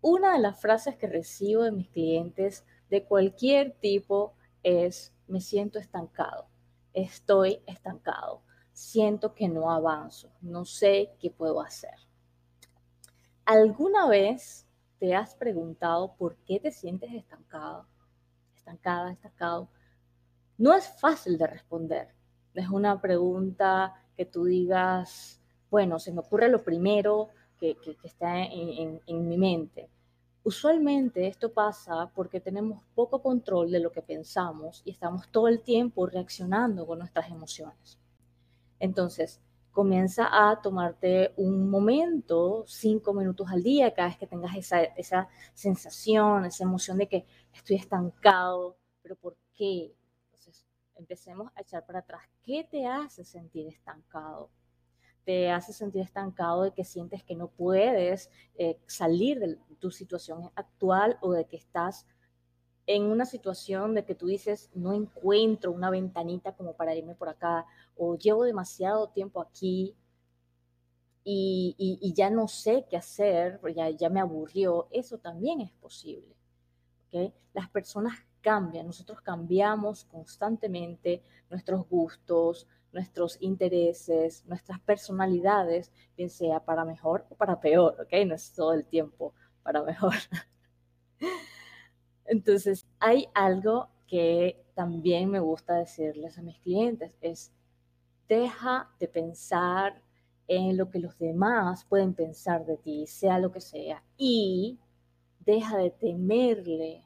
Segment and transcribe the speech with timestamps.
[0.00, 5.78] Una de las frases que recibo de mis clientes de cualquier tipo es, me siento
[5.80, 6.46] estancado,
[6.92, 8.42] estoy estancado,
[8.72, 11.94] siento que no avanzo, no sé qué puedo hacer.
[13.44, 14.68] ¿Alguna vez
[15.00, 17.88] te has preguntado por qué te sientes estancado,
[18.54, 19.68] estancada, estancado?
[20.58, 22.14] No es fácil de responder.
[22.54, 25.40] Es una pregunta que tú digas,
[25.70, 29.88] bueno, se me ocurre lo primero que, está en, mi mente.
[30.44, 35.60] Usualmente esto pasa porque tenemos poco control de lo que pensamos y estamos todo el
[35.60, 37.98] tiempo reaccionando con nuestras emociones.
[38.78, 39.40] Entonces,
[39.72, 45.28] comienza a tomarte un momento, cinco minutos al día, cada vez que tengas esa, esa
[45.54, 49.94] sensación, esa emoción de que estoy estancado, pero ¿por qué?
[50.26, 50.64] Entonces,
[50.94, 52.22] empecemos a echar para atrás.
[52.42, 54.50] ¿Qué te hace sentir estancado?
[55.28, 60.50] Te hace sentir estancado de que sientes que no puedes eh, salir de tu situación
[60.54, 62.06] actual o de que estás
[62.86, 67.28] en una situación de que tú dices, no encuentro una ventanita como para irme por
[67.28, 69.94] acá, o llevo demasiado tiempo aquí
[71.24, 76.34] y, ya no sé qué hacer, ya, ya me aburrió, eso también es posible.
[77.08, 77.34] ¿okay?
[77.52, 86.84] Las personas cambian, nosotros cambiamos constantemente nuestros gustos, nuestros intereses, nuestras personalidades, bien sea para
[86.84, 88.26] mejor o para peor, ¿ok?
[88.26, 90.14] No es todo el tiempo para mejor.
[92.24, 97.52] Entonces, hay algo que también me gusta decirles a mis clientes, es
[98.28, 100.02] deja de pensar
[100.46, 104.78] en lo que los demás pueden pensar de ti, sea lo que sea, y
[105.40, 107.04] deja de temerle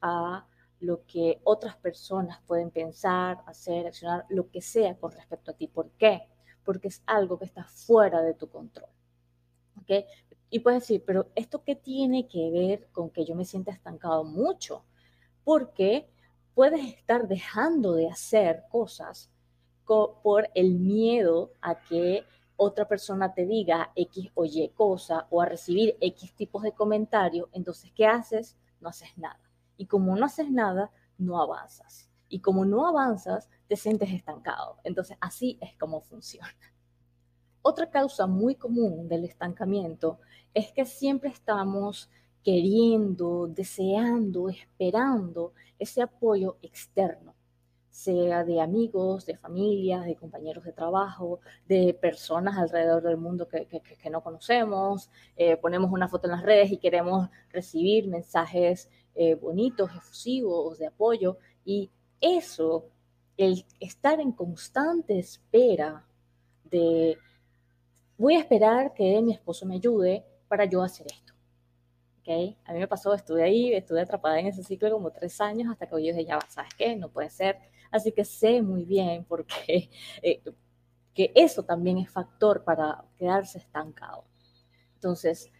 [0.00, 0.46] a
[0.82, 5.68] lo que otras personas pueden pensar, hacer, accionar, lo que sea con respecto a ti.
[5.68, 6.28] ¿Por qué?
[6.64, 8.90] Porque es algo que está fuera de tu control.
[9.80, 10.04] ¿Ok?
[10.50, 14.24] Y puedes decir, pero ¿esto qué tiene que ver con que yo me sienta estancado
[14.24, 14.84] mucho?
[15.44, 16.10] Porque
[16.54, 19.30] puedes estar dejando de hacer cosas
[20.22, 22.24] por el miedo a que
[22.56, 27.48] otra persona te diga X o Y cosa o a recibir X tipos de comentarios.
[27.52, 28.56] Entonces, ¿qué haces?
[28.80, 29.51] No haces nada.
[29.82, 32.08] Y como no haces nada, no avanzas.
[32.28, 34.78] Y como no avanzas, te sientes estancado.
[34.84, 36.54] Entonces, así es como funciona.
[37.62, 40.20] Otra causa muy común del estancamiento
[40.54, 42.08] es que siempre estamos
[42.44, 47.34] queriendo, deseando, esperando ese apoyo externo,
[47.90, 54.10] sea de amigos, de familias, de compañeros de trabajo, de personas alrededor del mundo que,
[54.12, 55.10] no conocemos.
[55.36, 60.86] Eh, ponemos una foto en las redes y queremos recibir mensajes eh, bonitos, efusivos, de
[60.86, 61.38] apoyo.
[61.64, 61.90] Y
[62.20, 62.86] eso,
[63.36, 66.06] el estar en constante espera
[66.64, 67.18] de
[68.16, 71.32] voy a esperar que mi esposo me ayude para yo hacer esto.
[72.20, 72.56] ¿Okay?
[72.64, 75.86] A mí me pasó, estuve ahí, estuve atrapada en ese ciclo como tres años hasta
[75.86, 76.94] que yo dije, ya, ¿sabes qué?
[76.94, 77.58] No puede ser.
[77.90, 79.90] Así que sé muy bien porque
[80.22, 80.40] eh,
[81.14, 84.24] que eso también es factor para quedarse estancado.
[84.94, 85.50] Entonces,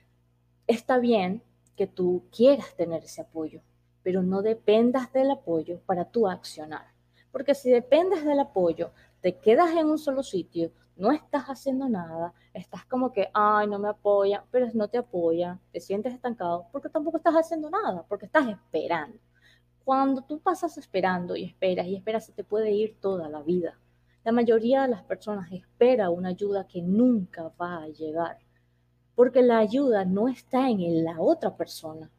[0.66, 1.42] está bien
[1.82, 3.60] que tú quieras tener ese apoyo,
[4.04, 6.86] pero no dependas del apoyo para tú accionar.
[7.32, 12.34] Porque si dependes del apoyo, te quedas en un solo sitio, no estás haciendo nada,
[12.54, 16.88] estás como que, ay, no me apoya, pero no te apoya, te sientes estancado porque
[16.88, 19.18] tampoco estás haciendo nada, porque estás esperando.
[19.84, 23.76] Cuando tú pasas esperando y esperas y esperas, se te puede ir toda la vida.
[24.22, 28.38] La mayoría de las personas espera una ayuda que nunca va a llegar,
[29.14, 32.10] porque la ayuda no está en la otra persona.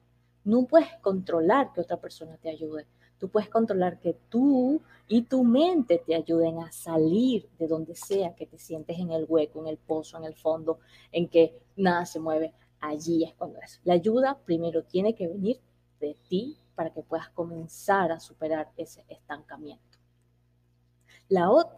[0.43, 2.85] No puedes controlar que otra persona te ayude.
[3.17, 8.35] Tú puedes controlar que tú y tu mente te ayuden a salir de donde sea
[8.35, 10.79] que te sientes en el hueco, en el pozo, en el fondo,
[11.11, 12.53] en que nada se mueve.
[12.81, 13.79] Allí es cuando es.
[13.85, 15.61] La ayuda primero tiene que venir
[16.01, 19.93] de ti para que puedas comenzar a superar ese estancamiento.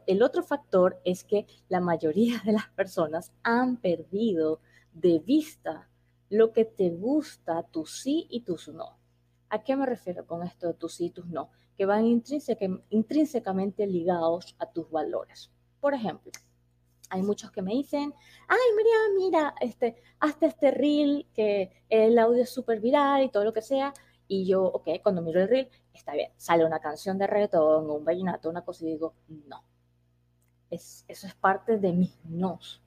[0.06, 4.60] El otro factor es que la mayoría de las personas han perdido
[4.96, 5.90] de vista
[6.30, 8.98] lo que te gusta, tu sí y tus no.
[9.50, 11.50] ¿A qué me refiero con esto de tus sí y tus no?
[11.78, 15.52] Que van intrínsecamente ligados a tus valores.
[15.80, 16.32] Por ejemplo,
[17.10, 18.14] hay muchos que me dicen,
[18.48, 23.44] ay María, mira, este, hazte este reel, que el audio es súper viral y todo
[23.44, 23.94] lo que sea.
[24.28, 28.04] Y yo, ok, cuando miro el reel, está bien, sale una canción de reggaetón un
[28.04, 29.64] vallenato, una cosa y digo, no.
[30.70, 32.82] Es, eso es parte de mis nos.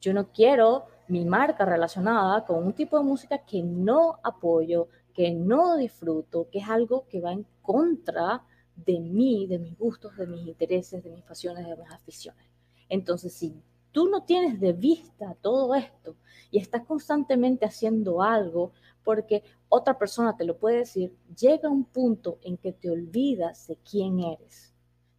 [0.00, 5.32] Yo no quiero mi marca relacionada con un tipo de música que no apoyo, que
[5.32, 8.42] no disfruto, que es algo que va en contra
[8.74, 12.44] de mí, de mis gustos, de mis intereses, de mis pasiones, de mis aficiones.
[12.88, 13.54] Entonces, si
[13.92, 16.16] tú no tienes de vista todo esto
[16.50, 18.72] y estás constantemente haciendo algo
[19.04, 23.76] porque otra persona te lo puede decir, llega un punto en que te olvidas de
[23.88, 24.74] quién eres,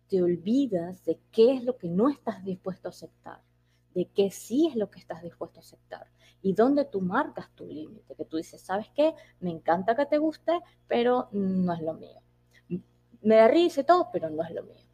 [0.08, 3.42] te olvidas de qué es lo que no estás dispuesto a aceptar,
[3.96, 6.08] de qué sí es lo que estás dispuesto a aceptar
[6.46, 9.16] y dónde tú marcas tu límite, que tú dices, ¿sabes qué?
[9.40, 10.52] Me encanta que te guste,
[10.88, 12.22] pero no es lo mío.
[13.24, 14.86] Me da risa y todo, pero no es lo mío.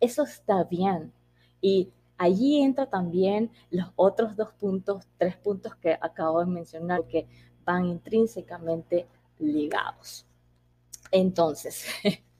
[0.00, 1.14] Eso está bien.
[1.62, 7.26] Y allí entra también los otros dos puntos, tres puntos que acabo de mencionar, que
[7.64, 9.06] van intrínsecamente
[9.38, 10.26] ligados.
[11.10, 11.86] Entonces,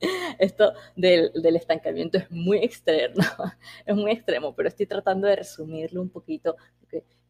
[0.38, 3.14] esto del, estancamiento es muy extremo,
[3.86, 6.56] es muy extremo, pero estoy tratando de resumirlo un poquito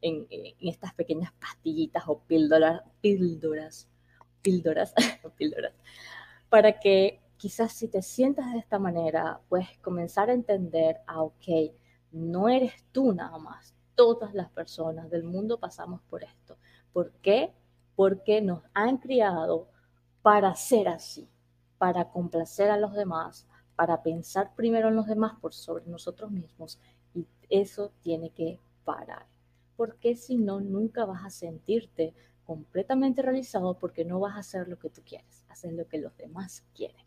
[0.00, 0.26] en,
[0.60, 3.88] estas pequeñas pastillitas o píldoras, píldoras,
[4.42, 4.94] píldoras,
[5.36, 5.72] píldoras,
[6.48, 11.72] para que quizás si te sientas de esta manera, puedes comenzar a entender, ah, ok,
[12.12, 16.58] no eres tú nada más, todas las personas del mundo pasamos por esto.
[16.92, 17.52] ¿Por qué?
[17.94, 19.68] Porque nos han criado
[20.22, 21.28] para ser así,
[21.78, 23.46] para complacer a los demás,
[23.76, 26.78] para pensar primero en los demás por sobre nosotros mismos.
[27.14, 29.26] Y eso tiene que parar.
[29.76, 32.14] Porque si no, nunca vas a sentirte
[32.44, 36.16] completamente realizado porque no vas a hacer lo que tú quieres, hacer lo que los
[36.16, 37.04] demás quieren.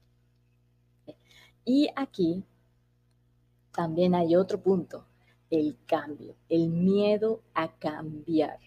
[1.66, 2.44] Y aquí
[3.72, 5.06] también hay otro punto,
[5.50, 8.60] el cambio, el miedo a cambiar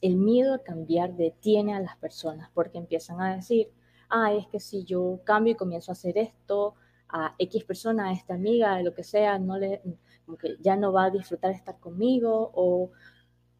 [0.00, 3.72] el miedo a cambiar detiene a las personas porque empiezan a decir,
[4.10, 6.74] ah, es que si yo cambio y comienzo a hacer esto,
[7.08, 9.80] a X persona, a esta amiga, lo que sea, no le,
[10.24, 12.90] como que ya no va a disfrutar estar conmigo o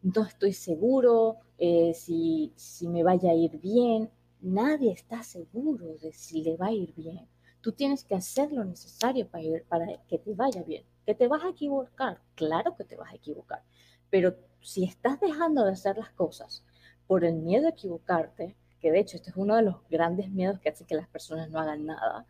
[0.01, 4.11] no estoy seguro eh, si, si me vaya a ir bien.
[4.41, 7.27] Nadie está seguro de si le va a ir bien.
[7.61, 10.85] Tú tienes que hacer lo necesario para, ir, para que te vaya bien.
[11.05, 13.63] Que te vas a equivocar, claro que te vas a equivocar,
[14.09, 16.65] pero si estás dejando de hacer las cosas
[17.07, 20.59] por el miedo a equivocarte, que de hecho este es uno de los grandes miedos
[20.59, 22.25] que hace que las personas no hagan nada,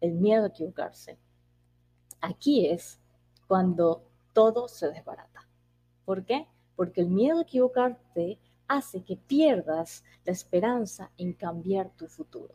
[0.00, 1.18] el miedo a equivocarse,
[2.20, 3.00] aquí es
[3.46, 5.48] cuando todo se desbarata.
[6.04, 6.48] ¿Por qué?
[6.74, 12.54] Porque el miedo a equivocarte hace que pierdas la esperanza en cambiar tu futuro.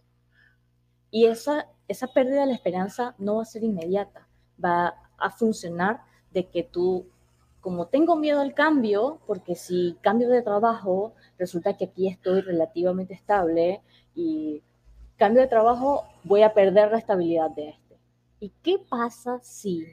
[1.12, 4.28] Y esa, esa pérdida de la esperanza no va a ser inmediata,
[4.64, 7.08] va a funcionar de que tú
[7.68, 13.14] como tengo miedo al cambio, porque si cambio de trabajo, resulta que aquí estoy relativamente
[13.14, 13.82] estable
[14.16, 14.64] y
[15.18, 18.00] cambio de trabajo, voy a perder la estabilidad de este.
[18.40, 19.86] ¿Y qué pasa si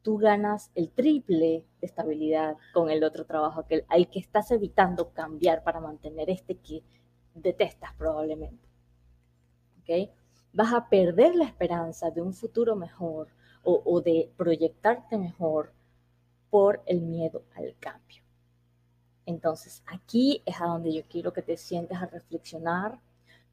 [0.00, 5.10] tú ganas el triple de estabilidad con el otro trabajo, que, al que estás evitando
[5.10, 6.82] cambiar para mantener este que
[7.34, 8.66] detestas probablemente?
[9.82, 10.10] ¿Okay?
[10.54, 13.28] Vas a perder la esperanza de un futuro mejor
[13.62, 15.76] o, o de proyectarte mejor
[16.50, 18.22] por el miedo al cambio.
[19.26, 22.98] Entonces, aquí es a donde yo quiero que te sientes a reflexionar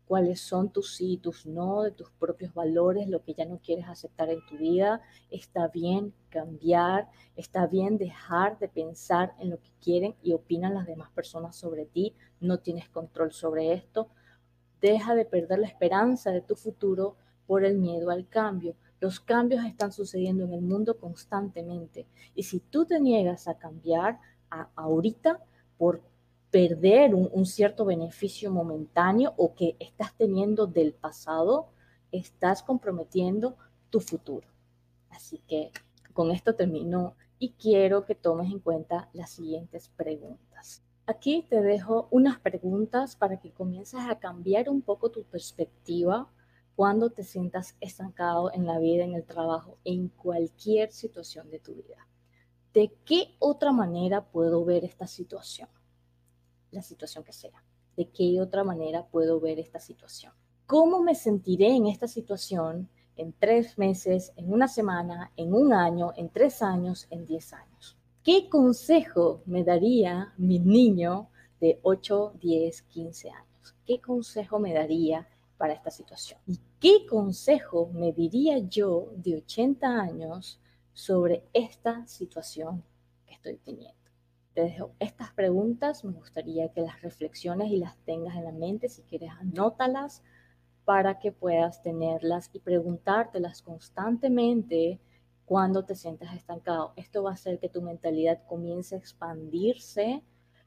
[0.06, 3.88] cuáles son tus sí tus no, de tus propios valores, lo que ya no quieres
[3.88, 5.02] aceptar en tu vida.
[5.30, 10.86] Está bien cambiar, está bien dejar de pensar en lo que quieren y opinan las
[10.86, 12.16] demás personas sobre ti.
[12.40, 14.10] No tienes control sobre esto.
[14.82, 18.76] Deja de perder la esperanza de tu futuro por el miedo al cambio.
[19.06, 22.08] Los cambios están sucediendo en el mundo constantemente.
[22.34, 24.20] Y si tú te niegas a cambiar
[24.76, 25.46] ahorita
[25.78, 26.02] por
[26.50, 31.68] perder un, cierto beneficio momentáneo o que estás teniendo del pasado,
[32.12, 33.58] estás comprometiendo
[33.92, 34.48] tu futuro.
[35.12, 35.70] Así que
[36.14, 40.82] con esto termino y quiero que tomes en cuenta las siguientes preguntas.
[41.06, 46.28] Aquí te dejo unas preguntas para que comiences a cambiar un poco tu perspectiva
[46.76, 51.74] cuando te sientas estancado en la vida, en el trabajo, en cualquier situación de tu
[51.74, 52.08] vida.
[52.74, 55.70] ¿De qué otra manera puedo ver esta situación?
[56.72, 57.64] La situación que sea.
[57.96, 60.34] ¿De qué otra manera puedo ver esta situación?
[60.66, 66.12] ¿Cómo me sentiré en esta situación en tres meses, en una semana, en un año,
[66.18, 67.98] en tres años, en diez años?
[68.22, 71.30] ¿Qué consejo me daría mi niño
[71.62, 73.76] de 8, 10, 15 años?
[73.86, 76.40] ¿Qué consejo me daría para esta situación.
[76.46, 80.60] ¿Y qué consejo me diría yo de 80 años
[80.94, 82.84] sobre esta situación
[83.26, 83.96] que estoy teniendo?
[84.54, 88.88] Te dejo estas preguntas, me gustaría que las reflexiones y las tengas en la mente,
[88.88, 90.24] si quieres anótalas
[90.86, 95.02] para que puedas tenerlas y preguntártelas constantemente
[95.46, 96.94] cuando te sientas estancado.
[96.96, 100.24] Esto va a hacer que tu mentalidad comience a expandirse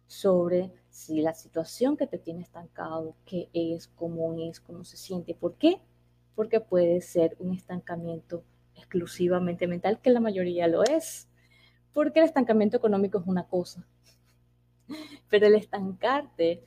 [0.09, 5.35] sobre si la situación que te tiene estancado, qué es, cómo es, cómo se siente.
[5.35, 5.81] ¿Por qué?
[6.35, 8.43] Porque puede ser un estancamiento
[8.75, 11.29] exclusivamente mental, que la mayoría lo es.
[11.93, 13.87] Porque el estancamiento económico es una cosa,
[15.31, 16.65] pero el estancarte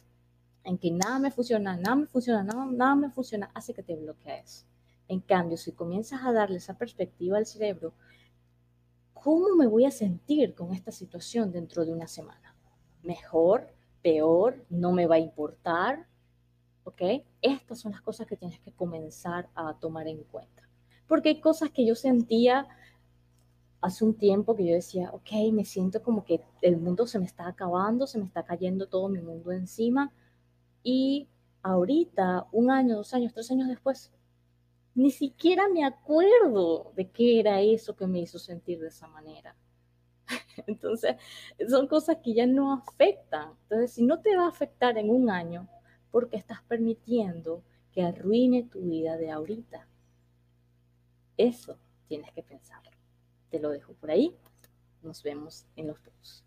[0.63, 3.95] en que nada me funciona, nada me funciona, nada, nada me funciona, hace que te
[3.95, 4.67] bloquees.
[5.07, 7.93] En cambio, si comienzas a darle esa perspectiva al cerebro,
[9.13, 12.50] ¿cómo me voy a sentir con esta situación dentro de una semana?
[13.03, 13.67] ¿Mejor?
[14.01, 14.65] ¿Peor?
[14.69, 16.07] ¿No me va a importar?
[16.83, 17.01] ¿Ok?
[17.41, 20.67] Estas son las cosas que tienes que comenzar a tomar en cuenta.
[21.07, 22.67] Porque hay cosas que yo sentía
[23.81, 27.25] hace un tiempo que yo decía, ok, me siento como que el mundo se me
[27.25, 30.13] está acabando, se me está cayendo todo mi mundo encima.
[30.83, 31.27] Y
[31.63, 34.11] ahorita, un año, dos años, tres años después,
[34.93, 39.55] ni siquiera me acuerdo de qué era eso que me hizo sentir de esa manera.
[40.67, 41.15] Entonces,
[41.69, 43.51] son cosas que ya no afectan.
[43.63, 45.67] Entonces, si no te va a afectar en un año,
[46.11, 49.87] porque estás permitiendo que arruine tu vida de ahorita.
[51.37, 52.91] Eso tienes que pensarlo.
[53.49, 54.35] Te lo dejo por ahí.
[55.01, 56.43] Nos vemos en los posts.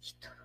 [0.00, 0.41] Listo.